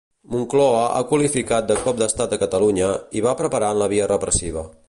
[0.35, 4.71] Moncloa ho qualifica de cop d'estat a Catalunya, i va preparant la via repressiva.